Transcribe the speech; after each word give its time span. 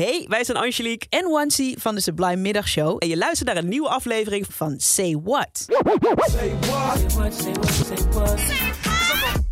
Hey, 0.00 0.26
wij 0.28 0.44
zijn 0.44 0.56
Angelique 0.56 1.06
en 1.08 1.30
Wansi 1.30 1.74
van 1.78 1.94
de 1.94 2.00
Sublime 2.00 2.36
Middagshow. 2.36 2.96
en 2.98 3.08
je 3.08 3.16
luistert 3.16 3.48
naar 3.48 3.56
een 3.56 3.68
nieuwe 3.68 3.88
aflevering 3.88 4.46
van 4.46 4.54
Van 4.68 4.80
Say 4.80 5.18
What. 5.24 5.66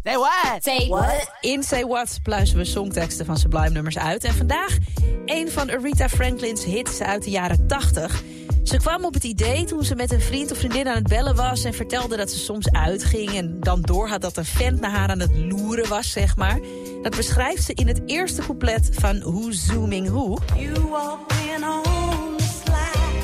Say 0.04 0.16
what? 0.16 0.62
Say 0.62 0.88
what? 0.88 1.30
In 1.40 1.62
Say 1.62 1.84
What 1.84 2.18
pluizen 2.22 2.56
we 2.56 2.64
songteksten 2.64 3.26
van 3.26 3.36
Sublime 3.36 3.70
nummers 3.70 3.98
uit. 3.98 4.24
En 4.24 4.34
vandaag 4.34 4.76
een 5.24 5.50
van 5.50 5.70
Aretha 5.70 6.08
Franklin's 6.08 6.64
hits 6.64 7.00
uit 7.00 7.24
de 7.24 7.30
jaren 7.30 7.66
80. 7.66 8.22
Ze 8.64 8.76
kwam 8.76 9.04
op 9.04 9.14
het 9.14 9.24
idee 9.24 9.64
toen 9.64 9.84
ze 9.84 9.94
met 9.94 10.12
een 10.12 10.20
vriend 10.20 10.50
of 10.50 10.58
vriendin 10.58 10.88
aan 10.88 10.94
het 10.94 11.08
bellen 11.08 11.36
was... 11.36 11.64
en 11.64 11.74
vertelde 11.74 12.16
dat 12.16 12.30
ze 12.30 12.38
soms 12.38 12.70
uitging 12.70 13.30
en 13.30 13.60
dan 13.60 13.80
doorhad 13.80 14.20
dat 14.20 14.36
een 14.36 14.44
vent 14.44 14.80
naar 14.80 14.90
haar 14.90 15.08
aan 15.08 15.20
het 15.20 15.36
loeren 15.36 15.88
was, 15.88 16.10
zeg 16.10 16.36
maar. 16.36 16.60
Dat 17.08 17.16
beschrijft 17.16 17.62
ze 17.62 17.74
in 17.74 17.86
het 17.88 18.00
eerste 18.06 18.42
couplet 18.42 18.88
van 18.92 19.20
Who's 19.20 19.64
Zooming 19.64 20.08
Who. 20.08 20.38
You 20.56 20.88
walked 20.88 21.36
in 21.56 21.64
on 21.64 22.36
the 22.36 22.44
slide, 22.64 23.18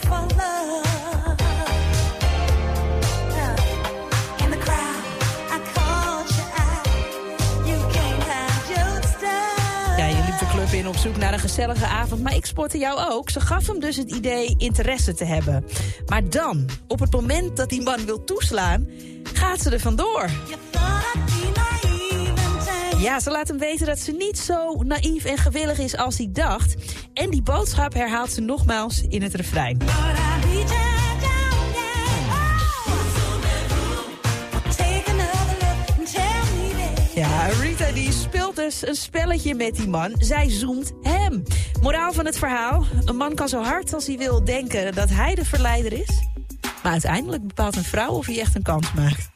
for 0.00 0.26
love. 0.36 0.84
Je 9.96 10.76
liep 10.76 10.86
op 10.86 10.96
zoek 10.96 11.16
naar 11.16 11.32
een 11.32 11.38
gezellige 11.38 11.86
avond, 11.86 12.22
maar 12.22 12.34
ik 12.34 12.46
spotte 12.46 12.78
jou 12.78 13.12
ook. 13.12 13.30
Ze 13.30 13.40
gaf 13.40 13.66
hem 13.66 13.80
dus 13.80 13.96
het 13.96 14.10
idee 14.10 14.54
interesse 14.58 15.14
te 15.14 15.24
hebben. 15.24 15.64
Maar 16.06 16.28
dan, 16.30 16.68
op 16.88 16.98
het 16.98 17.12
moment 17.12 17.56
dat 17.56 17.68
die 17.68 17.82
man 17.82 18.04
wil 18.04 18.24
toeslaan, 18.24 18.88
gaat 19.32 19.60
ze 19.60 19.70
er 19.70 19.80
vandoor. 19.80 20.30
Ja, 22.98 23.20
ze 23.20 23.30
laat 23.30 23.48
hem 23.48 23.58
weten 23.58 23.86
dat 23.86 23.98
ze 23.98 24.12
niet 24.12 24.38
zo 24.38 24.82
naïef 24.82 25.24
en 25.24 25.38
gewillig 25.38 25.78
is 25.78 25.96
als 25.96 26.16
hij 26.16 26.28
dacht. 26.32 26.74
En 27.14 27.30
die 27.30 27.42
boodschap 27.42 27.94
herhaalt 27.94 28.32
ze 28.32 28.40
nogmaals 28.40 29.02
in 29.08 29.22
het 29.22 29.34
refrein. 29.34 29.78
Ja, 37.14 37.46
Rita 37.46 37.92
die 37.92 38.12
speelt 38.12 38.56
dus 38.56 38.86
een 38.86 38.94
spelletje 38.94 39.54
met 39.54 39.76
die 39.76 39.88
man. 39.88 40.14
Zij 40.18 40.50
zoemt 40.50 40.92
hem. 41.02 41.42
Moraal 41.82 42.12
van 42.12 42.26
het 42.26 42.38
verhaal. 42.38 42.84
Een 43.04 43.16
man 43.16 43.34
kan 43.34 43.48
zo 43.48 43.62
hard 43.62 43.94
als 43.94 44.06
hij 44.06 44.16
wil 44.18 44.44
denken 44.44 44.94
dat 44.94 45.08
hij 45.10 45.34
de 45.34 45.44
verleider 45.44 45.92
is. 45.92 46.22
Maar 46.82 46.92
uiteindelijk 46.92 47.46
bepaalt 47.46 47.76
een 47.76 47.84
vrouw 47.84 48.10
of 48.10 48.26
hij 48.26 48.40
echt 48.40 48.54
een 48.54 48.62
kans 48.62 48.92
maakt. 48.92 49.35